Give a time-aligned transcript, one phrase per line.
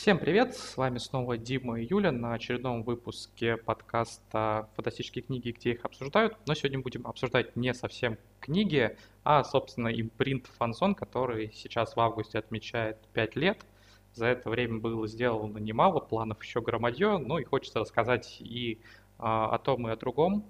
[0.00, 5.72] Всем привет, с вами снова Дима и Юля на очередном выпуске подкаста «Фантастические книги, где
[5.72, 6.38] их обсуждают».
[6.46, 12.38] Но сегодня будем обсуждать не совсем книги, а, собственно, импринт Фанзон, который сейчас в августе
[12.38, 13.66] отмечает 5 лет.
[14.14, 18.80] За это время было сделано немало, планов еще громадье, ну и хочется рассказать и
[19.18, 20.46] а, о том, и о другом.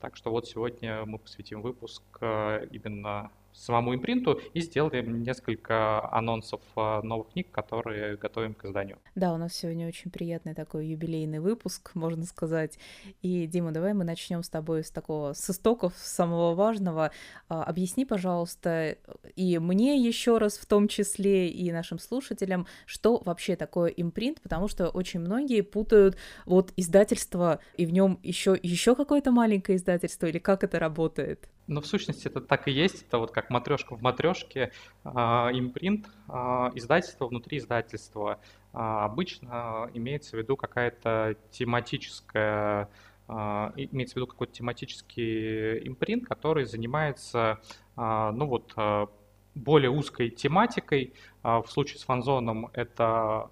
[0.00, 6.60] Так что вот сегодня мы посвятим выпуск а, именно самому импринту и сделаем несколько анонсов
[6.76, 8.98] а, новых книг, которые готовим к изданию.
[9.14, 12.78] Да, у нас сегодня очень приятный такой юбилейный выпуск, можно сказать.
[13.22, 17.12] И, Дима, давай мы начнем с тобой с такого, с истоков самого важного.
[17.48, 18.96] А, объясни, пожалуйста,
[19.36, 24.68] и мне еще раз в том числе, и нашим слушателям, что вообще такое импринт, потому
[24.68, 30.38] что очень многие путают вот издательство, и в нем еще, еще какое-то маленькое издательство, или
[30.38, 31.48] как это работает?
[31.66, 33.04] Ну, в сущности, это так и есть.
[33.08, 34.70] Это вот как матрешка в матрешке,
[35.02, 38.38] а, импринт, а, издательство внутри издательства.
[38.74, 42.88] А, обычно имеется в виду какая-то тематическая
[43.26, 47.58] имеется в виду какой-то тематический импринт, который занимается,
[47.96, 48.74] ну вот,
[49.54, 51.14] более узкой тематикой.
[51.42, 53.48] В случае с фанзоном это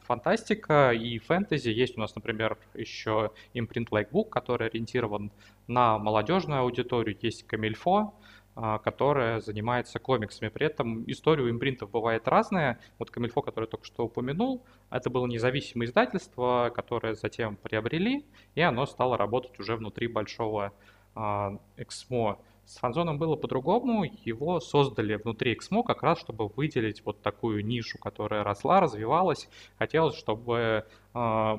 [0.00, 1.68] фантастика и фэнтези.
[1.68, 5.30] Есть у нас, например, еще импринт Like который ориентирован
[5.66, 7.16] на молодежную аудиторию.
[7.20, 8.14] Есть Камильфо,
[8.56, 10.48] а, которая занимается комиксами.
[10.48, 12.78] При этом история у импринтов бывает разная.
[12.98, 18.60] Вот Камильфо, который я только что упомянул, это было независимое издательство, которое затем приобрели, и
[18.60, 20.72] оно стало работать уже внутри большого
[21.16, 22.38] а, Эксмо.
[22.64, 27.98] С фанзоном было по-другому, его создали внутри Эксмо как раз, чтобы выделить вот такую нишу,
[27.98, 29.48] которая росла, развивалась.
[29.78, 31.58] Хотелось, чтобы э,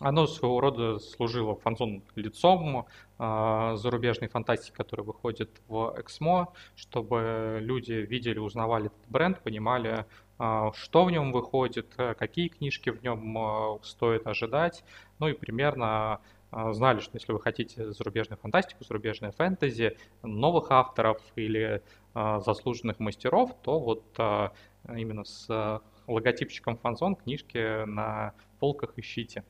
[0.00, 2.86] оно своего рода служило фанзон лицом
[3.18, 10.06] э, зарубежной фантастики, которая выходит в Эксмо, чтобы люди видели, узнавали этот бренд, понимали,
[10.38, 14.84] э, что в нем выходит, какие книжки в нем э, стоит ожидать,
[15.18, 21.20] ну и примерно а, знали, что если вы хотите зарубежную фантастику, зарубежное фэнтези, новых авторов
[21.36, 21.82] или
[22.14, 24.52] а, заслуженных мастеров, то вот а,
[24.88, 29.44] именно с логотипчиком фанзон книжки на полках ищите.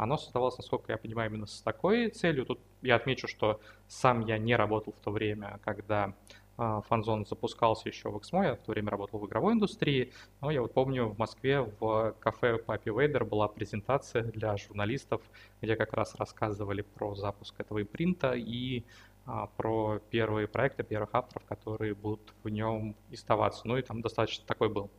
[0.00, 2.46] Оно создавалось, насколько я понимаю, именно с такой целью.
[2.46, 6.14] Тут я отмечу, что сам я не работал в то время, когда
[6.56, 10.50] а, фанзон запускался еще в Эксмо, я в то время работал в игровой индустрии, но
[10.50, 15.20] я вот помню, в Москве в кафе Папи Вейдер была презентация для журналистов,
[15.60, 18.84] где как раз рассказывали про запуск этого импринта и
[19.26, 23.68] а, про первые проекты, первых авторов, которые будут в нем издаваться.
[23.68, 24.90] Ну и там достаточно такой был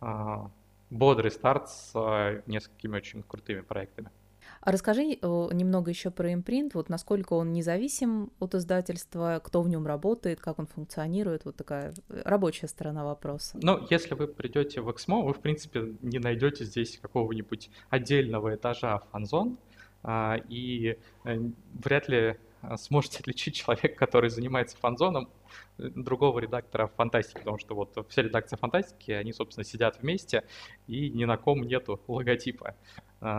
[0.00, 0.50] а,
[0.88, 4.10] бодрый старт с а, несколькими очень крутыми проектами.
[4.66, 9.86] А расскажи немного еще про импринт, вот насколько он независим от издательства, кто в нем
[9.86, 13.60] работает, как он функционирует, вот такая э, рабочая сторона вопроса.
[13.62, 18.98] Ну, если вы придете в Эксмо, вы, в принципе, не найдете здесь какого-нибудь отдельного этажа
[19.12, 19.56] фанзон,
[20.02, 21.40] а, и э,
[21.74, 22.36] вряд ли
[22.76, 25.28] сможете отличить человека, который занимается фанзоном,
[25.78, 30.42] э, другого редактора фантастики, потому что вот все редакции фантастики, они, собственно, сидят вместе,
[30.88, 32.74] и ни на ком нету логотипа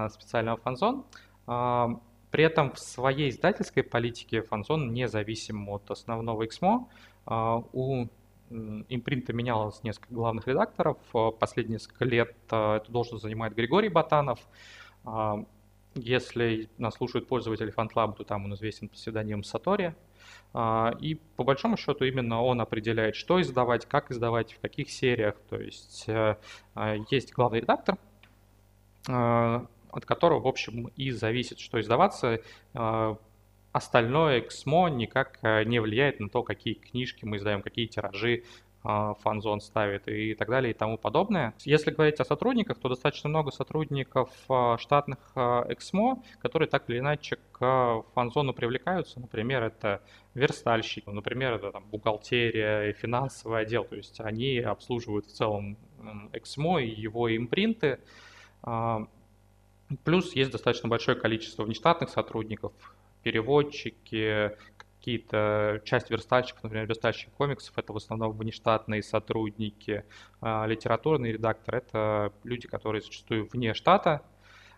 [0.10, 1.06] специального фанзон.
[1.46, 2.00] А,
[2.32, 6.88] при этом в своей издательской политике фанзон независим от основного XMO.
[7.74, 8.08] У
[8.50, 10.98] импринта менялось несколько главных редакторов.
[11.40, 14.40] Последние несколько лет эту должность занимает Григорий Батанов.
[15.96, 19.96] Если нас слушают пользователи FantLab, то там он известен по псевдонимом Сатори.
[20.54, 25.36] А, и по большому счету именно он определяет, что издавать, как издавать, в каких сериях.
[25.50, 26.38] То есть э,
[26.76, 28.00] а, есть главный редактор, а,
[29.08, 32.42] от которого, в общем, и зависит, что издаваться.
[33.72, 38.44] Остальное XMO никак э, не влияет на то, какие книжки мы издаем, какие тиражи
[38.84, 41.54] фанзон ставит и так далее и тому подобное.
[41.66, 44.30] Если говорить о сотрудниках, то достаточно много сотрудников
[44.80, 49.20] штатных Эксмо, которые так или иначе к фанзону привлекаются.
[49.20, 50.02] Например, это
[50.36, 53.84] верстальщики, например, это там, бухгалтерия, финансовый отдел.
[53.84, 55.78] То есть они обслуживают в целом
[56.32, 58.00] Эксмо и его импринты.
[58.70, 59.08] А,
[60.04, 62.74] плюс есть достаточно большое количество внештатных сотрудников,
[63.24, 64.58] переводчики,
[65.00, 70.04] какие-то часть верстальщиков, например, верстальщик комиксов, это в основном внештатные сотрудники,
[70.42, 74.22] а, литературный редактор, это люди, которые зачастую вне штата.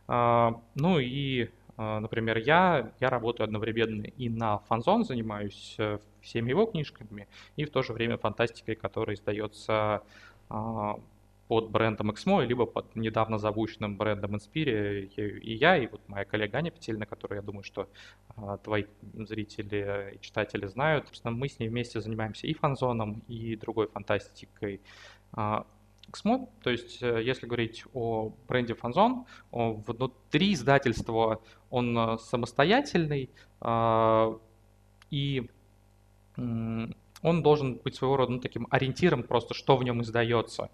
[0.07, 6.65] А, ну и, например, я, я работаю одновременно и на фанзон, занимаюсь э, всеми его
[6.65, 10.03] книжками, и в то же время фантастикой, которая издается
[11.49, 15.07] под брендом Exmo, либо под недавно запущенным брендом Inspire.
[15.15, 17.89] И я, и вот моя коллега Аня Петельна, которую, я думаю, что
[18.35, 18.83] а, твои
[19.15, 21.07] зрители и читатели знают.
[21.07, 24.79] Собственно, мы с ней вместе занимаемся и фанзоном, и другой фантастикой.
[25.33, 25.65] А,
[26.11, 33.29] XMO, то есть если говорить о бренде Фанзон, внутри издательства он самостоятельный,
[35.11, 35.49] и
[36.35, 40.71] он должен быть своего рода ну, таким ориентиром просто, что в нем издается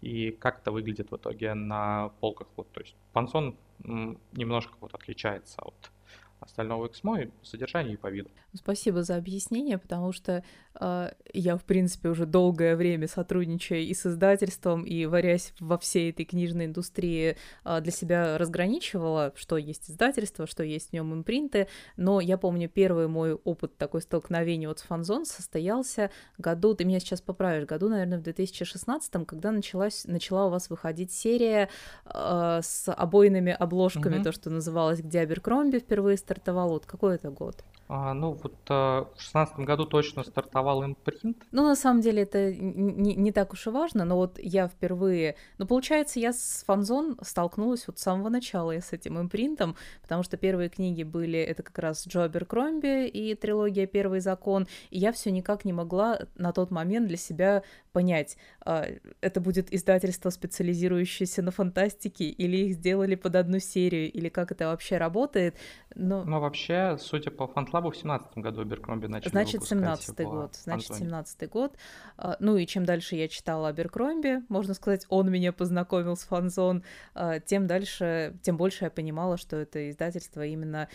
[0.00, 2.48] и как это выглядит в итоге на полках.
[2.56, 5.90] Вот, то есть Пансон немножко вот отличается от
[6.40, 8.30] остального XMO и по содержанию и по виду.
[8.54, 10.42] Спасибо за объяснение, потому что
[10.74, 16.10] э, я, в принципе, уже долгое время сотрудничаю и с издательством, и варясь во всей
[16.10, 21.68] этой книжной индустрии, э, для себя разграничивала, что есть издательство, что есть в нем импринты,
[21.96, 27.00] но я помню, первый мой опыт такой столкновения вот с фанзон состоялся году, ты меня
[27.00, 31.68] сейчас поправишь, году, наверное, в 2016, когда началась, начала у вас выходить серия
[32.06, 34.24] э, с обойными обложками, mm-hmm.
[34.24, 37.64] то, что называлось, где Аберкромби впервые стартовал, вот какой это год?
[37.92, 41.42] А, ну, вот а, в шестнадцатом году точно стартовал импринт.
[41.50, 45.34] Ну, на самом деле, это не, не так уж и важно, но вот я впервые...
[45.58, 50.36] Ну, получается, я с фанзон столкнулась вот с самого начала с этим импринтом, потому что
[50.36, 51.40] первые книги были...
[51.40, 56.20] Это как раз Джо Аберкромби и трилогия «Первый закон», и я все никак не могла
[56.36, 58.86] на тот момент для себя понять, а,
[59.20, 64.66] это будет издательство, специализирующееся на фантастике, или их сделали под одну серию, или как это
[64.66, 65.56] вообще работает.
[65.94, 67.46] Но, Но вообще, судя по
[67.80, 70.54] фантлабу, в семнадцатом году Аберкромби начали Значит, семнадцатый год.
[70.56, 71.76] Значит, семнадцатый год.
[72.16, 76.82] А, ну и чем дальше я читала Аберкромби, можно сказать, он меня познакомил с фанзон,
[77.14, 80.88] а, тем дальше, тем больше я понимала, что это издательство именно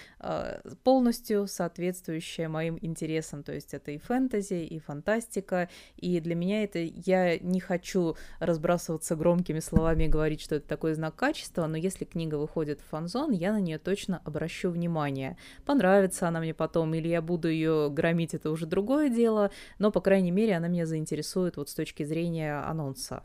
[0.84, 3.44] полностью соответствующее моим интересам.
[3.44, 9.16] То есть это и фэнтези, и фантастика, и для меня это я не хочу разбрасываться
[9.16, 13.32] громкими словами и говорить, что это такой знак качества, но если книга выходит в фанзон,
[13.32, 15.38] я на нее точно обращу внимание.
[15.66, 20.02] Понравится она мне потом, или я буду ее громить, это уже другое дело, но, по
[20.02, 23.24] крайней мере, она меня заинтересует вот с точки зрения анонса.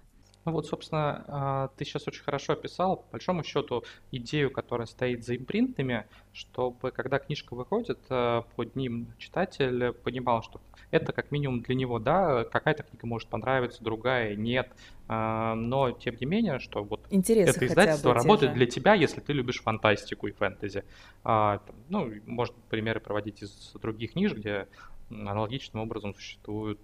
[0.51, 5.25] Ну вот, собственно, а, ты сейчас очень хорошо описал, по большому счету, идею, которая стоит
[5.25, 10.61] за импринтами, чтобы, когда книжка выходит, э, под ним читатель понимал, что
[10.91, 14.73] это как минимум для него, да, какая-то книга может понравиться, другая нет,
[15.07, 19.33] а, но тем не менее, что вот Интересы это издательство работает для тебя, если ты
[19.33, 20.83] любишь фантастику и фэнтези.
[21.23, 24.67] А, ну, можно примеры проводить из других книж, где
[25.11, 26.81] аналогичным образом существуют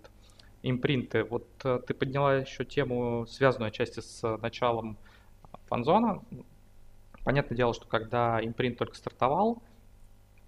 [0.71, 1.25] импринты.
[1.25, 4.97] Вот э, ты подняла еще тему, связанную отчасти с началом
[5.67, 6.23] фанзона.
[7.25, 9.63] Понятное дело, что когда импринт только стартовал,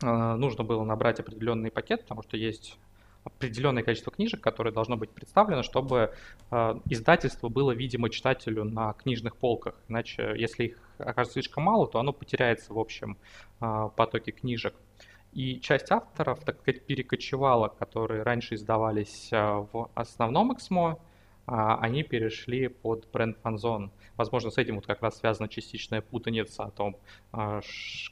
[0.03, 2.79] э, нужно было набрать определенный пакет, потому что есть
[3.25, 6.15] определенное количество книжек, которые должно быть представлено, чтобы
[6.51, 9.75] э, издательство было видимо читателю на книжных полках.
[9.89, 13.17] Иначе, если их окажется слишком мало, то оно потеряется в общем
[13.61, 14.75] потоке книжек.
[15.33, 20.99] И часть авторов, так сказать, перекочевала, которые раньше издавались а, в основном XMO,
[21.47, 23.91] а, они перешли под бренд Fanzone.
[24.17, 26.97] Возможно, с этим вот как раз связана частичная путаница о том,
[27.33, 27.61] а,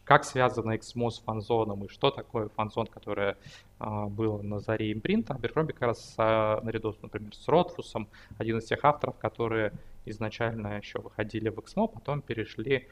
[0.04, 3.36] как связано XMO с фанзоном и что такое фанзон, которое
[3.78, 5.34] было на заре импринта.
[5.34, 8.08] Аберкромби как раз наряду, например, с Ротфусом,
[8.38, 9.72] один из тех авторов, которые
[10.06, 12.88] изначально еще выходили в XMO, потом перешли,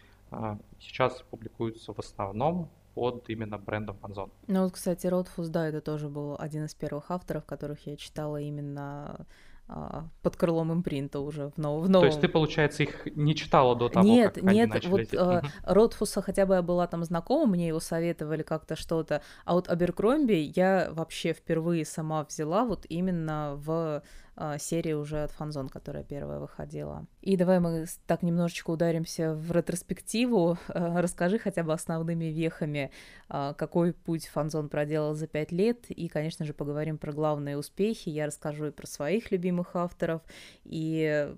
[0.78, 4.30] сейчас публикуются в основном под именно брендом Fanzone.
[4.46, 8.40] Ну вот, кстати, Ротфус, да, это тоже был один из первых авторов, которых я читала
[8.40, 9.26] именно
[9.66, 12.02] а, под крылом импринта уже в, нов, в новом.
[12.02, 15.42] То есть ты, получается, их не читала до того, нет, как нет, они вот uh,
[15.62, 20.52] Ротфуса хотя бы я была там знакома, мне его советовали как-то что-то, а вот Аберкромби
[20.54, 24.02] я вообще впервые сама взяла вот именно в
[24.36, 27.06] а, серии уже от Фанзон, которая первая выходила.
[27.22, 30.58] И давай мы так немножечко ударимся в ретроспективу.
[30.76, 32.90] А, расскажи хотя бы основными вехами,
[33.28, 38.08] а, какой путь Фанзон проделал за пять лет, и, конечно же, поговорим про главные успехи.
[38.08, 40.22] Я расскажу и про своих любимых авторов,
[40.64, 41.32] и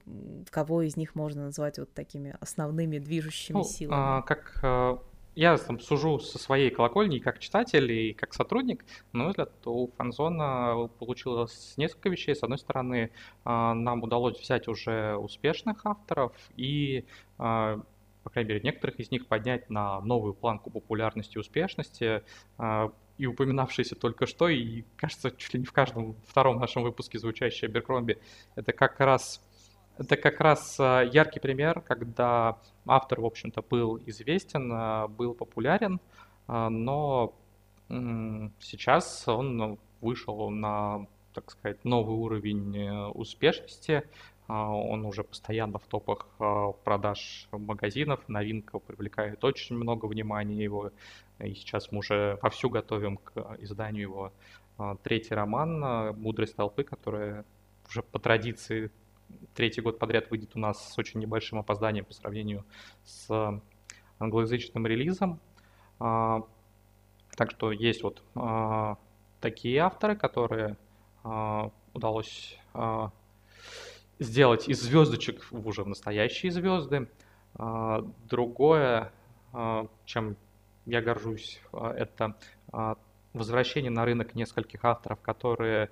[0.50, 4.00] кого из них можно назвать вот такими основными движущими ну, силами.
[4.00, 5.04] А, как
[5.36, 9.88] я там сужу со своей колокольни как читатель и как сотрудник, на мой взгляд, у
[9.96, 12.34] Фанзона получилось несколько вещей.
[12.34, 13.10] С одной стороны,
[13.44, 17.04] а, нам удалось взять уже успешных авторов и
[17.38, 17.80] а,
[18.24, 22.24] по крайней мере, некоторых из них поднять на новую планку популярности и успешности.
[22.58, 27.18] А, и упоминавшийся только что, и кажется, чуть ли не в каждом втором нашем выпуске
[27.18, 28.18] звучащий Аберкромби,
[28.56, 29.40] это как раз
[29.98, 36.00] это как раз э, яркий пример, когда автор, в общем-то, был известен, э, был популярен,
[36.48, 37.34] э, но
[37.88, 44.02] сейчас он вышел на, так сказать, новый уровень успешности.
[44.48, 46.26] Он уже постоянно в топах
[46.82, 50.90] продаж магазинов, новинка привлекает очень много внимания его.
[51.38, 54.32] И сейчас мы уже вовсю готовим к изданию его
[55.04, 57.44] третий роман «Мудрость толпы», который
[57.88, 58.90] уже по традиции
[59.54, 62.64] третий год подряд выйдет у нас с очень небольшим опозданием по сравнению
[63.04, 63.60] с
[64.18, 65.40] англоязычным релизом.
[65.98, 66.42] А,
[67.36, 68.96] так что есть вот а,
[69.40, 70.76] такие авторы, которые
[71.24, 72.58] а, удалось
[74.18, 77.08] сделать из звездочек уже настоящие звезды.
[77.54, 79.12] Другое,
[80.04, 80.36] чем
[80.84, 82.36] я горжусь, это
[83.32, 85.90] возвращение на рынок нескольких авторов, которые,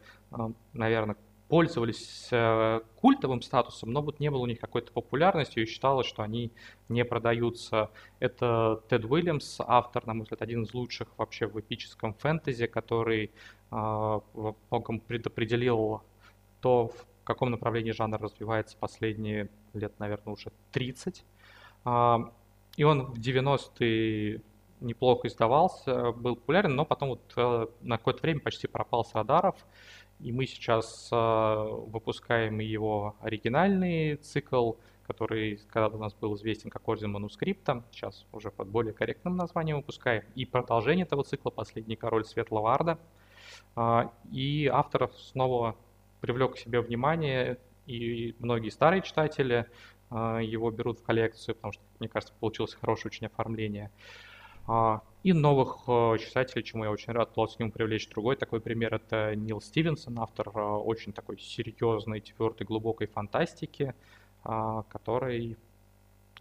[0.75, 1.17] наверное,
[1.49, 6.23] пользовались э, культовым статусом, но вот не было у них какой-то популярности, и считалось, что
[6.23, 6.53] они
[6.89, 7.91] не продаются.
[8.19, 13.27] Это Тед Уильямс, автор, на мой взгляд, один из лучших вообще в эпическом фэнтези, который
[13.27, 13.31] э,
[13.71, 16.03] во многом предопределил
[16.61, 21.25] то, в каком направлении жанр развивается последние лет, наверное, уже 30.
[21.85, 22.19] Э,
[22.77, 24.41] и он в 90-е
[24.81, 29.57] неплохо издавался, был популярен, но потом вот э, на какое-то время почти пропал с радаров.
[30.21, 34.75] И мы сейчас э, выпускаем его оригинальный цикл,
[35.07, 39.79] который когда-то у нас был известен как Орден Манускрипта, сейчас уже под более корректным названием
[39.79, 42.99] выпускаем, и продолжение этого цикла «Последний король Светлого Арда».
[43.77, 45.77] Э, и автор снова
[46.21, 49.67] привлек к себе внимание, и многие старые читатели
[50.11, 53.91] э, его берут в коллекцию, потому что, мне кажется, получилось хорошее очень оформление.
[54.67, 58.09] А, и новых э, читателей, чему я очень рад, удалось к нему привлечь.
[58.09, 63.95] Другой такой пример— это Нил Стивенсон, автор э, очень такой серьезной, твердой, глубокой фантастики,
[64.43, 65.57] а, который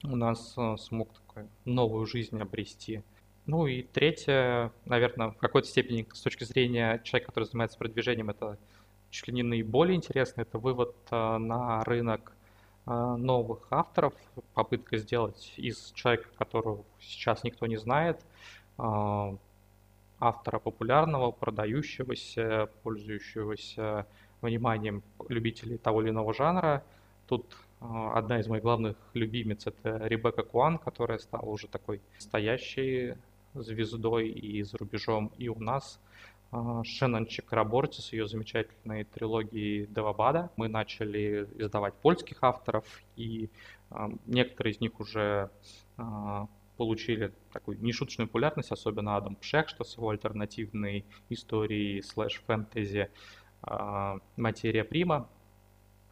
[0.03, 3.03] у нас э, смог такую новую жизнь обрести.
[3.45, 8.57] Ну и третье, наверное, в какой-то степени с точки зрения человека, который занимается продвижением, это
[9.09, 12.33] чуть ли не наиболее интересно, это вывод на рынок
[12.85, 14.13] новых авторов,
[14.53, 18.19] попытка сделать из человека, которого сейчас никто не знает,
[18.77, 19.35] а,
[20.19, 24.05] автора популярного, продающегося, пользующегося
[24.41, 26.83] вниманием любителей того или иного жанра.
[27.27, 27.45] Тут
[27.79, 33.15] а, одна из моих главных любимец это Ребекка Куан, которая стала уже такой настоящей
[33.53, 35.99] звездой и за рубежом, и у нас.
[36.53, 40.51] А, Шеннон Чакраборти с ее замечательной трилогией Девабада.
[40.55, 43.49] Мы начали издавать польских авторов, и
[43.89, 45.49] а, некоторые из них уже
[45.97, 53.09] а, получили такую нешуточную популярность, особенно Адам Пшехшта с его альтернативной историей слэш-фэнтези
[54.35, 55.29] «Материя Прима».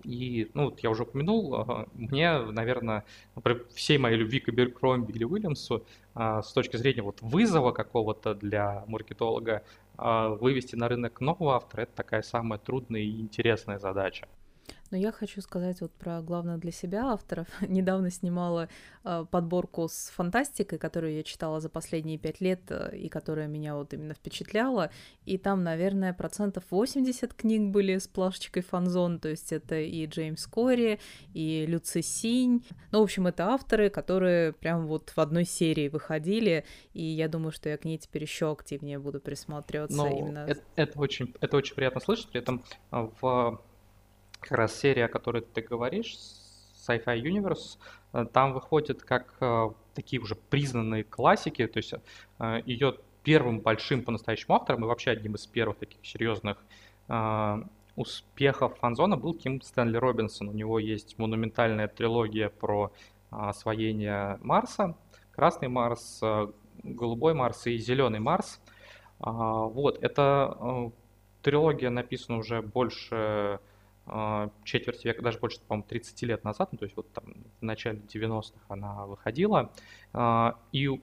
[0.04, 3.04] И, ну, вот я уже упомянул, мне, наверное,
[3.44, 5.84] при всей моей любви к Аберкромби или Уильямсу,
[6.16, 9.64] с точки зрения вот вызова какого-то для маркетолога,
[9.98, 14.28] вывести на рынок нового автора– это такая самая трудная и интересная задача.
[14.92, 17.48] Но я хочу сказать вот про главное для себя авторов.
[17.62, 18.68] Недавно снимала
[19.06, 23.76] э, подборку с фантастикой, которую я читала за последние пять лет э, и которая меня
[23.76, 24.92] вот именно впечатляла.
[25.26, 30.46] И там, наверное, процентов 80 книг были с плашечкой фанзон, то есть это и Джеймс
[30.48, 31.00] Кори,
[31.34, 32.66] и Люци Синь.
[32.92, 37.54] Ну, в общем, это авторы, которые прям вот в одной серии выходили, и я думаю,
[37.54, 40.40] что я к ней теперь еще активнее буду присматриваться ну, именно.
[40.40, 42.28] Это, это очень, это очень приятно слышать.
[42.28, 43.62] При этом э, в
[44.42, 46.18] как раз серия, о которой ты говоришь,
[46.82, 47.78] Sci-Fi Universe,
[48.14, 51.94] э, там выходят как э, такие уже признанные классики, то есть
[52.40, 56.58] э, ее первым большим по-настоящему автором и вообще одним из первых таких серьезных
[57.96, 60.48] успехов фанзона был Ким Стэнли Робинсон.
[60.50, 62.92] У него есть монументальная трилогия про
[63.30, 64.96] освоение Марса,
[65.34, 66.22] Красный Марс,
[66.84, 68.62] Голубой Марс и Зеленый Марс.
[69.20, 70.92] Вот, эта
[71.44, 73.60] трилогия написана уже больше
[74.64, 77.24] четверть века, даже больше, по-моему, 30 лет назад, ну, то есть вот там
[77.60, 79.72] в начале 90-х она выходила,
[80.14, 81.02] а, и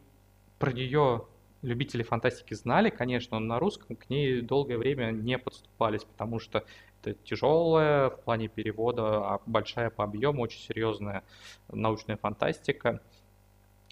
[0.58, 1.24] про нее
[1.62, 6.64] любители фантастики знали, конечно, но на русском к ней долгое время не подступались, потому что
[7.02, 11.24] это тяжелая в плане перевода, а большая по объему, очень серьезная
[11.68, 13.00] научная фантастика.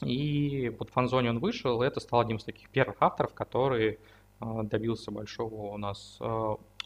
[0.03, 3.99] И вот в фанзоне он вышел, и это стал одним из таких первых авторов, который
[4.41, 6.19] а, добился большого у нас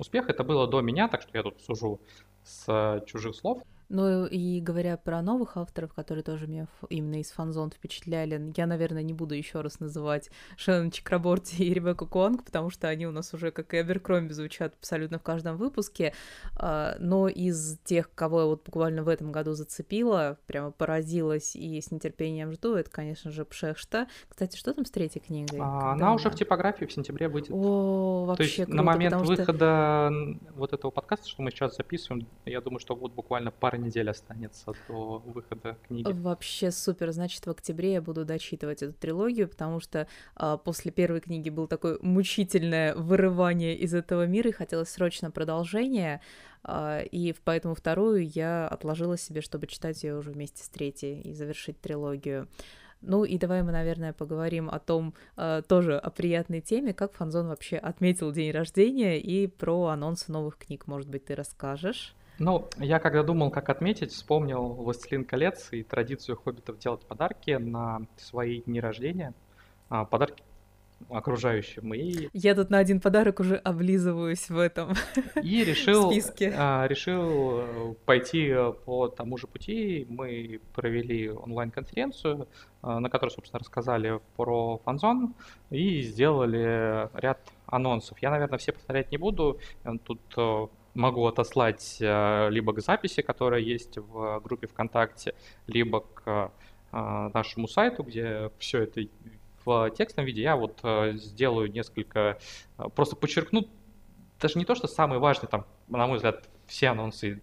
[0.00, 0.32] успеха.
[0.32, 2.00] Это было до меня, так что я тут сужу
[2.42, 3.62] с чужих слов.
[3.90, 9.02] Ну и говоря про новых авторов, которые тоже меня именно из фанзон впечатляли, я, наверное,
[9.02, 13.34] не буду еще раз называть Шеннон Чакраборти и Ребекку Куанг, потому что они у нас
[13.34, 16.14] уже, как и Аберкромби, звучат абсолютно в каждом выпуске.
[16.54, 21.80] А, но из тех, кого я вот буквально в этом году зацепила, прямо поразилась и
[21.80, 24.06] с нетерпением жду, это, конечно же, Пшехшта.
[24.28, 25.58] Кстати, что там с третьей книгой?
[25.60, 27.50] А, она уже в типографии в сентябре выйдет.
[27.50, 30.54] О, вообще То есть круто, на момент выхода что...
[30.54, 34.72] вот этого подкаста, что мы сейчас записываем, я думаю, что вот буквально пару недель останется
[34.88, 36.10] до выхода книги.
[36.12, 37.12] Вообще супер.
[37.12, 40.06] Значит, в октябре я буду дочитывать эту трилогию, потому что
[40.36, 46.20] а, после первой книги был такое мучительное вырывание из этого мира, и хотелось срочно продолжение.
[46.62, 51.32] А, и поэтому вторую я отложила себе, чтобы читать ее уже вместе с третьей и
[51.32, 52.48] завершить трилогию.
[53.02, 57.48] Ну и давай мы, наверное, поговорим о том, э, тоже о приятной теме, как Фанзон
[57.48, 62.14] вообще отметил день рождения и про анонсы новых книг, может быть, ты расскажешь?
[62.40, 68.00] Ну, я когда думал, как отметить, вспомнил «Властелин колец» и традицию хоббитов делать подарки на
[68.16, 69.34] свои дни рождения.
[69.90, 70.42] А, подарки
[71.10, 71.92] окружающим.
[71.92, 72.30] И...
[72.32, 74.94] Я тут на один подарок уже облизываюсь в этом
[75.42, 76.54] и решил, списке.
[76.56, 78.54] А, решил э, пойти
[78.86, 80.06] по тому же пути.
[80.08, 82.48] Мы провели онлайн-конференцию,
[82.82, 85.34] э, на которой, собственно, рассказали про фанзон
[85.68, 88.16] и сделали ряд анонсов.
[88.22, 89.58] Я, наверное, все повторять не буду.
[90.04, 95.34] Тут э, могу отослать либо к записи, которая есть в группе ВКонтакте,
[95.66, 96.52] либо к
[96.92, 99.02] нашему сайту, где все это
[99.64, 102.38] в текстовом виде, я вот э, сделаю несколько,
[102.78, 103.68] э, просто подчеркну,
[104.40, 107.42] даже не то, что самые важные, там, на мой взгляд, все анонсы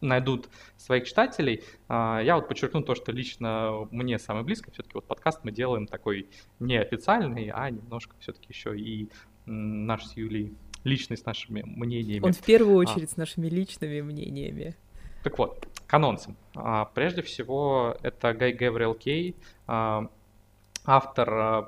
[0.00, 1.62] найдут своих читателей.
[1.88, 4.70] Я вот подчеркну то, что лично мне самое близко.
[4.70, 9.08] Все-таки вот подкаст мы делаем такой неофициальный, а немножко все-таки еще и
[9.46, 12.24] наш с Юлей личный с нашими мнениями.
[12.24, 12.80] Он в первую а.
[12.80, 13.14] очередь а.
[13.14, 14.76] с нашими личными мнениями.
[15.22, 16.36] Так вот, к анонсам.
[16.54, 19.36] А, прежде всего, это Гай Гавриэл Кей,
[19.66, 21.62] автор, э,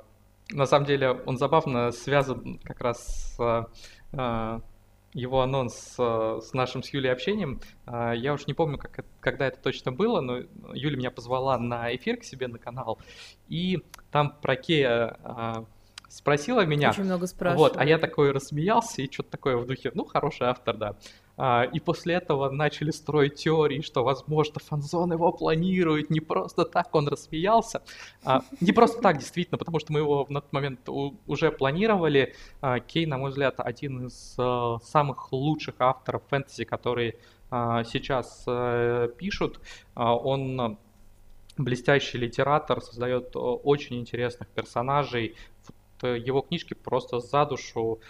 [0.51, 3.69] на самом деле, он забавно связан как раз с
[4.13, 4.61] э,
[5.15, 7.61] его анонс с нашим с Юлей общением.
[7.87, 10.43] Я уж не помню, как, когда это точно было, но
[10.75, 12.99] Юля меня позвала на эфир к себе на канал,
[13.49, 15.67] и там про Кея
[16.09, 16.91] спросила меня.
[16.91, 17.71] Очень много спрашивали.
[17.71, 20.97] Вот, а я такой рассмеялся и что-то такое в духе, ну, хороший автор, да.
[21.39, 26.95] А, и после этого начали строить теории, что, возможно, фанзон его планирует, не просто так
[26.95, 27.83] он рассмеялся.
[28.25, 32.35] А, не просто так, действительно, потому что мы его в тот момент уже планировали.
[32.61, 34.37] А, Кей, на мой взгляд, один из
[34.89, 37.17] самых лучших авторов фэнтези, которые
[37.49, 39.61] сейчас э, пишут.
[39.95, 40.79] Он
[41.57, 45.37] блестящий литератор, создает очень интересных персонажей.
[46.03, 48.01] Его книжки просто за душу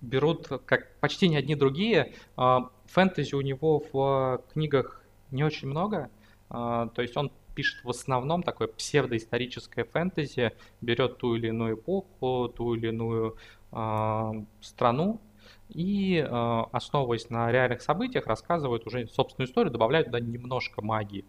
[0.00, 2.14] берут, как почти не одни другие.
[2.36, 6.10] А, фэнтези у него в книгах не очень много,
[6.50, 12.52] а, то есть он пишет в основном такое псевдоисторическое фэнтези, берет ту или иную эпоху,
[12.56, 13.36] ту или иную
[13.72, 15.20] а, страну,
[15.68, 16.26] и,
[16.72, 21.26] основываясь на реальных событиях, рассказывает уже собственную историю, добавляет туда немножко магии.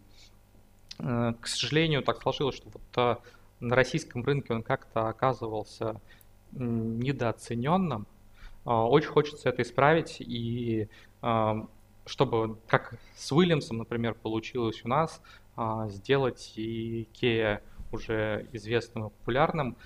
[0.96, 3.20] К сожалению, так сложилось, что вот
[3.60, 6.00] на российском рынке он как-то оказывался
[6.52, 8.06] недооцененным,
[8.64, 10.88] а, очень хочется это исправить, и
[11.22, 11.66] а,
[12.06, 15.22] чтобы, как с Уильямсом, например, получилось у нас,
[15.56, 19.76] а, сделать и Кея уже известным и популярным.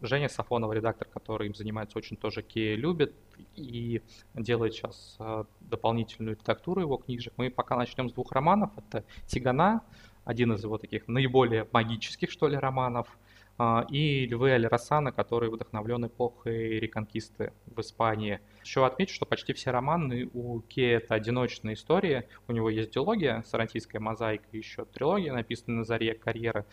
[0.00, 3.14] Женя Сафонова, редактор, который им занимается, очень тоже Кея любит
[3.56, 4.02] и
[4.34, 5.18] делает сейчас
[5.60, 7.34] дополнительную редактуру его книжек.
[7.36, 8.70] Мы пока начнем с двух романов.
[8.76, 9.82] Это «Тигана»,
[10.24, 13.06] один из его таких наиболее магических, что ли, романов–
[13.56, 18.40] а, и Львы Аль-Рассана, который вдохновлен эпохой реконкисты в Испании.
[18.64, 22.28] Еще отмечу, что почти все романы у Ке это одиночные истории.
[22.48, 26.64] У него есть диалогия, сарантийская мозаика, еще трилогия, написанная на заре карьеры.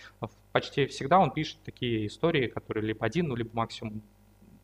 [0.51, 4.01] Почти всегда он пишет такие истории, которые либо один, ну, либо максимум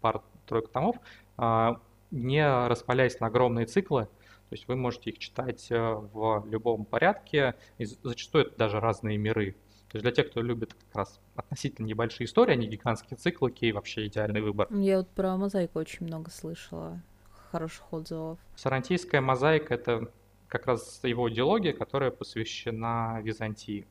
[0.02, 0.96] пару-тройку томов,
[1.38, 4.08] а, не распаляясь на огромные циклы,
[4.50, 9.18] то есть вы можете их читать э, в любом порядке, и зачастую это даже разные
[9.18, 9.56] миры.
[9.90, 13.52] То есть для тех, кто любит как раз относительно небольшие истории, а не гигантские циклы,
[13.52, 14.68] кей вообще идеальный выбор.
[14.72, 17.02] Я вот про мозаику очень много слышала,
[17.52, 18.40] хороших отзывов.
[18.56, 20.12] Сарантийская мозаика— это
[20.48, 23.86] как раз его идеология, которая посвящена Византии.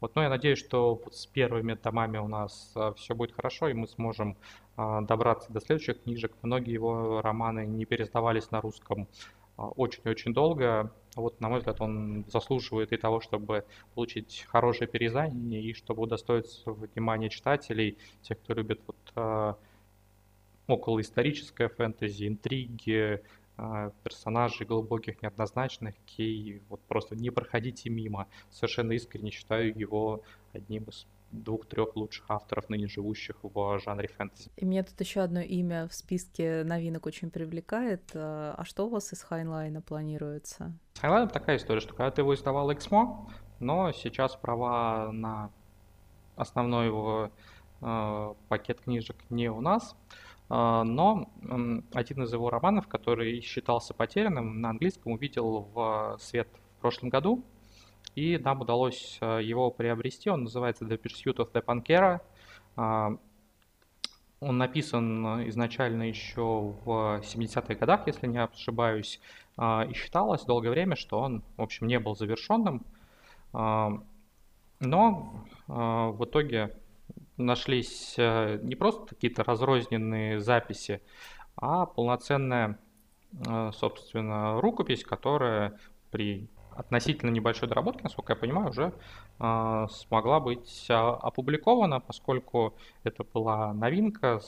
[0.00, 3.72] Вот, но я надеюсь, что с первыми томами у нас а, все будет хорошо, и
[3.72, 4.36] мы сможем
[4.76, 6.32] а, добраться до следующих книжек.
[6.42, 9.08] Многие его романы не пересдавались на русском
[9.56, 10.92] очень-очень долго.
[11.14, 13.64] Вот, на мой взгляд, он заслуживает и того, чтобы
[13.94, 19.54] получить хорошее переиздание и чтобы удостоиться внимания читателей, тех, кто любит вот, э,
[20.66, 23.22] околоисторическое фэнтези, интриги,
[23.56, 28.26] э, персонажей глубоких, неоднозначных, кей, вот просто не проходите мимо.
[28.50, 31.06] Совершенно искренне считаю его одним из
[31.42, 34.50] двух-трех лучших авторов, ныне живущих в жанре фэнтези.
[34.56, 38.02] И мне тут еще одно имя в списке новинок очень привлекает.
[38.14, 40.72] А, а что у вас из Хайнлайна планируется?
[40.94, 43.28] С Хайнлайном такая история, что когда ты его издавал Эксмо,
[43.60, 45.50] но сейчас права на
[46.36, 47.30] основной его
[47.80, 49.96] э, пакет книжек не у нас.
[50.48, 51.30] но
[51.92, 57.44] один из его романов, который считался потерянным, на английском увидел в свет в прошлом году,
[58.14, 60.30] и нам удалось его приобрести.
[60.30, 62.20] Он называется The Pursuit of the Pankera.
[64.40, 69.20] Он написан изначально еще в 70-х годах, если не ошибаюсь,
[69.58, 72.84] и считалось долгое время, что он, в общем, не был завершенным.
[73.52, 76.76] Но в итоге
[77.36, 81.00] нашлись э, не просто какие-то разрозненные записи,
[81.56, 82.78] а полноценная,
[83.46, 85.78] э, собственно, рукопись, которая
[86.10, 88.92] при относительно небольшой доработке, насколько я понимаю, уже
[89.40, 94.40] э, смогла быть опубликована, поскольку это была новинка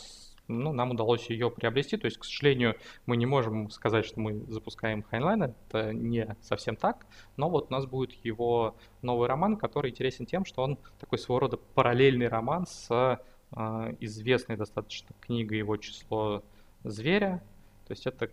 [0.49, 1.97] ну, нам удалось ее приобрести.
[1.97, 6.77] То есть, к сожалению, мы не можем сказать, что мы запускаем Хайнлайна, это не совсем
[6.77, 7.07] так.
[7.37, 11.41] Но вот у нас будет его новый роман, который интересен тем, что он такой своего
[11.41, 16.43] рода параллельный роман с э, известной достаточно книгой его число
[16.85, 17.43] зверя.
[17.87, 18.31] То есть это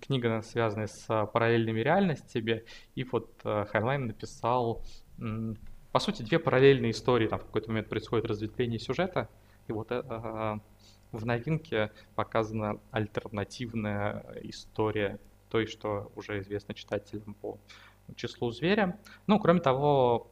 [0.00, 2.64] книга, связанная с параллельными реальностями.
[2.94, 4.82] И вот э, Хайнлайн написал,
[5.92, 7.28] по сути, две параллельные истории.
[7.28, 9.28] Там в какой-то момент происходит разветвление сюжета.
[9.68, 10.02] И вот э,
[11.12, 15.18] в новинке показана альтернативная история
[15.50, 17.58] той, что уже известно читателям по
[18.16, 18.98] числу зверя.
[19.26, 20.30] Ну, кроме того,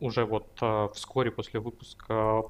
[0.00, 2.42] уже вот э, вскоре после выпуска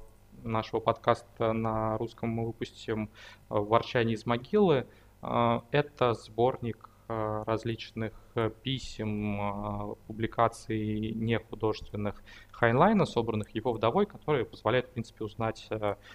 [0.43, 3.07] нашего подкаста на русском мы выпустим э,
[3.49, 4.85] «Ворчание из могилы».
[5.25, 14.43] Э, это сборник Э, различных э, писем, э, публикаций нехудожественных Хайнлайна, собранных его вдовой, которые
[14.43, 15.69] позволяют, в принципе, узнать,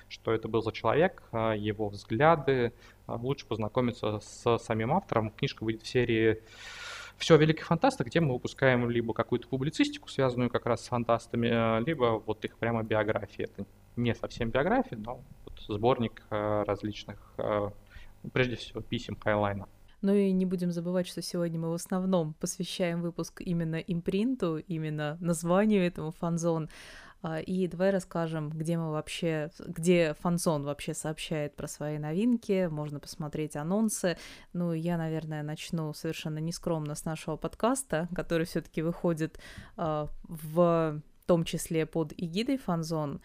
[0.09, 2.73] что это был за человек, его взгляды,
[3.07, 5.31] лучше познакомиться с самим автором.
[5.31, 6.43] Книжка выйдет в серии
[7.19, 12.21] все великих фантастах, где мы выпускаем либо какую-то публицистику, связанную как раз с фантастами, либо
[12.27, 13.45] вот их прямо биографии.
[13.45, 17.35] Это не совсем биография, но вот сборник различных,
[18.33, 19.67] прежде всего, писем Хайнлайна.
[20.03, 25.19] Ну и не будем забывать, что сегодня мы в основном посвящаем выпуск именно импринту, именно
[25.21, 26.71] названию этому Fanzon.
[27.23, 32.99] А, и давай расскажем, где мы вообще, где Fanzon вообще сообщает про свои новинки, можно
[32.99, 34.17] посмотреть анонсы.
[34.55, 39.39] Ну, я, наверное, начну совершенно нескромно с нашего подкаста, который все-таки выходит
[39.77, 43.21] а, в том числе под эгидой фанзон.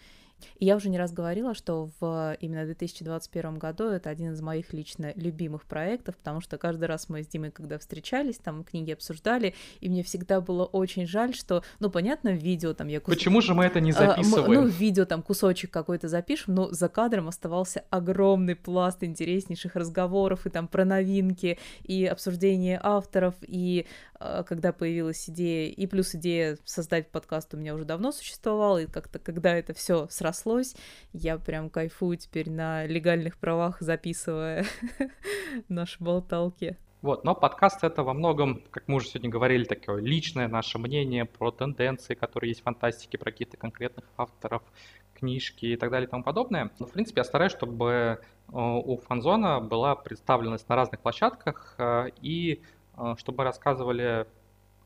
[0.58, 4.74] И я уже не раз говорила, что в именно 2021 году это один из моих
[4.74, 9.54] лично любимых проектов, потому что каждый раз мы с Димой, когда встречались, там книги обсуждали,
[9.82, 13.00] и мне всегда было очень жаль, что, ну, понятно, видео там я...
[13.00, 13.16] Кус...
[13.16, 14.60] Почему же мы это не а, записываем?
[14.60, 20.46] А, ну, видео там кусочек какой-то запишем, но за кадром оставался огромный пласт интереснейших разговоров
[20.46, 23.86] и там про новинки, и обсуждение авторов, и
[24.20, 28.86] а, когда появилась идея, и плюс идея создать подкаст у меня уже давно существовала, и
[28.86, 30.35] как-то когда это все срослось,
[31.14, 34.66] я прям кайфую теперь на легальных правах, записывая
[35.70, 36.78] наши болталки.
[37.02, 41.26] Вот, но подкаст это во многом, как мы уже сегодня говорили, такое личное наше мнение
[41.26, 44.64] про тенденции, которые есть в фантастике, про каких-то конкретных авторов,
[45.14, 46.72] книжки и так далее и тому подобное.
[46.80, 52.10] Но, в принципе, я стараюсь, чтобы э, у фанзона была представленность на разных площадках, э,
[52.22, 52.62] и
[52.98, 54.28] а, чтобы рассказывали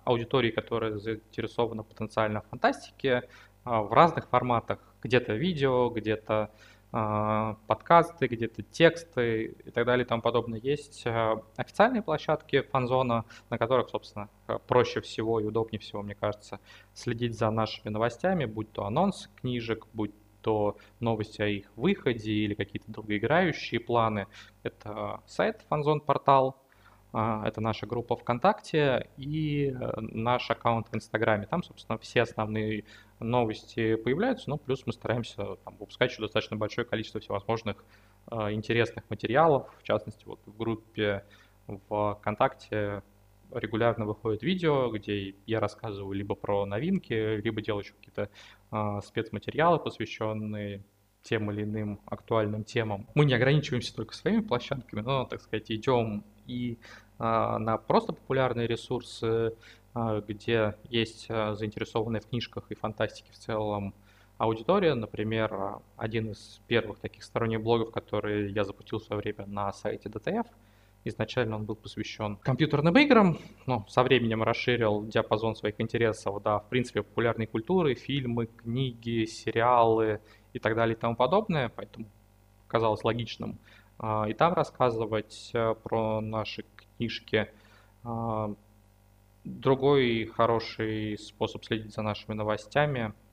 [0.03, 3.29] аудитории, которая заинтересована потенциально в фантастике,
[3.63, 4.79] в разных форматах.
[5.03, 6.51] Где-то видео, где-то
[6.91, 10.59] а, подкасты, где-то тексты и так далее и тому подобное.
[10.59, 11.05] Есть
[11.55, 14.29] официальные площадки фанзона, на которых, собственно,
[14.67, 16.59] проще всего и удобнее всего, мне кажется,
[16.93, 22.53] следить за нашими новостями, будь то анонс книжек, будь то новости о их выходе или
[22.53, 24.27] какие-то долгоиграющие планы.
[24.63, 26.68] Это сайт Фанзон Портал, а,
[27.11, 31.47] это наша группа ВКонтакте и э, наш аккаунт в Инстаграме.
[31.47, 32.85] Там, собственно, все основные
[33.19, 37.83] новости появляются, но плюс мы стараемся там, выпускать еще достаточно большое количество всевозможных
[38.29, 39.73] э, интересных материалов.
[39.79, 41.25] В частности, вот в группе
[41.89, 43.01] ВКонтакте
[43.51, 48.29] регулярно выходит видео, где я рассказываю либо про новинки, либо делаю еще какие-то
[48.71, 50.83] э, спецматериалы, посвященные
[51.23, 53.07] тем или иным актуальным темам.
[53.15, 56.79] Мы не ограничиваемся только своими площадками, но, так сказать, идем и
[57.17, 59.53] а, на просто популярные ресурсы,
[59.93, 63.93] а, где есть а, заинтересованная в книжках и фантастике в целом
[64.37, 64.93] аудитория.
[64.95, 70.09] Например, один из первых таких сторонних блогов, который я запустил в свое время на сайте
[70.09, 70.47] DTF,
[71.05, 76.67] Изначально он был посвящен компьютерным играм, но со временем расширил диапазон своих интересов, да, в
[76.67, 80.19] принципе, популярной культуры, фильмы, книги, сериалы
[80.51, 82.05] и так далее и тому подобное, поэтому
[82.67, 83.59] казалось логичным
[84.01, 86.63] и там рассказывать э, про наши
[86.97, 87.51] книжки.
[88.03, 88.53] А,
[89.43, 93.13] другой хороший способ следить за нашими новостями–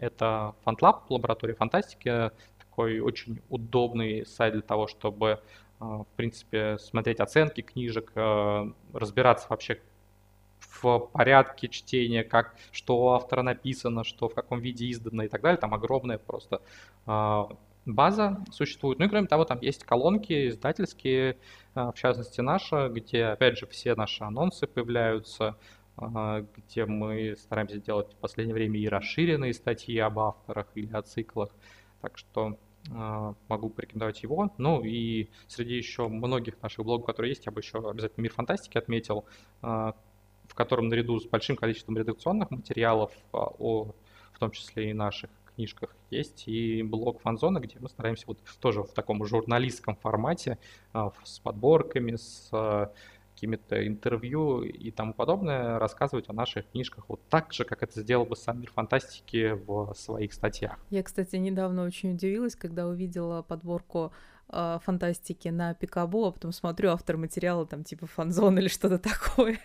[0.00, 5.40] это FantLab, лаборатория фантастики, такой очень удобный сайт для того, чтобы,
[5.80, 8.12] в принципе, смотреть оценки книжек,
[8.92, 9.80] разбираться вообще
[10.60, 15.40] в порядке чтения, как, что у автора написано, что в каком виде издано и так
[15.42, 15.58] далее.
[15.58, 16.60] Там огромная просто
[17.86, 18.98] база существует.
[18.98, 21.38] Ну и кроме того, там есть колонки издательские,
[21.74, 25.56] в частности наша, где, опять же, все наши анонсы появляются,
[25.96, 31.50] где мы стараемся делать в последнее время и расширенные статьи об авторах или о циклах.
[32.00, 32.58] Так что
[33.48, 34.52] могу порекомендовать его.
[34.58, 38.76] Ну и среди еще многих наших блогов, которые есть, я бы еще обязательно «Мир фантастики»
[38.76, 39.24] отметил,
[39.62, 43.94] в котором наряду с большим количеством редакционных материалов, о,
[44.32, 48.82] в том числе и наших книжках, есть и блог фанзона, где мы стараемся вот тоже
[48.82, 50.58] в таком журналистском формате
[50.92, 52.50] с подборками, с
[53.34, 58.24] какими-то интервью и тому подобное, рассказывать о наших книжках вот так же, как это сделал
[58.24, 60.78] бы сам мир фантастики в своих статьях.
[60.90, 64.12] Я, кстати, недавно очень удивилась, когда увидела подборку
[64.48, 69.58] э, фантастики на Пикабу, а потом смотрю автор материала там типа фанзон или что-то такое.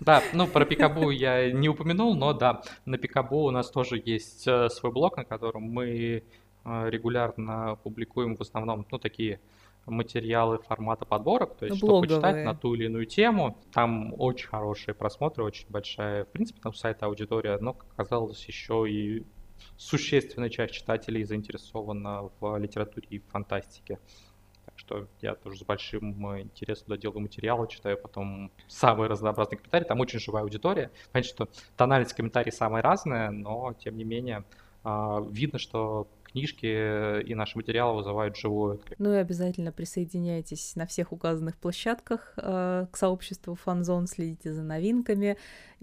[0.00, 4.46] Да, ну про Пикабу я не упомянул, но да, на Пикабу у нас тоже есть
[4.46, 9.40] э, свой блог, на котором мы э, регулярно публикуем в основном, ну, такие
[9.86, 12.08] материалы формата подборок, то есть Блоговые.
[12.08, 13.56] чтобы почитать на ту или иную тему.
[13.72, 19.24] Там очень хорошие просмотры, очень большая, в принципе, там сайта аудитория, но, оказалось, еще и
[19.76, 23.98] существенная часть читателей заинтересована в литературе и фантастике.
[24.66, 29.84] Так что я тоже с большим интересом туда делаю материалы, читаю потом самые разнообразные комментарии.
[29.84, 30.90] Там очень живая аудитория.
[31.12, 34.44] Понятно, что тональность комментариев самая разная, но тем не менее
[34.82, 38.80] а, видно, что книжки и наши материалы вызывают живую.
[38.98, 45.36] Ну и обязательно присоединяйтесь на всех указанных площадках э, к сообществу Фанзон, следите за новинками.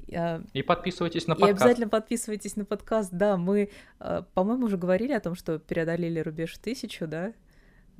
[0.09, 1.51] Э, и подписывайтесь на подкаст.
[1.51, 3.09] И обязательно подписывайтесь на подкаст.
[3.11, 7.33] Да, мы, э, по-моему, уже говорили о том, что преодолели рубеж тысячу, да?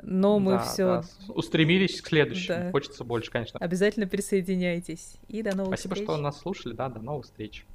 [0.04, 1.34] Но мы да, все да.
[1.34, 2.58] устремились к следующему.
[2.58, 2.72] Да.
[2.72, 3.60] Хочется больше, конечно.
[3.60, 5.16] Обязательно присоединяйтесь.
[5.28, 6.10] И до новых Спасибо, встреч.
[6.10, 6.74] что нас слушали.
[6.74, 7.66] Да, до новых встреч.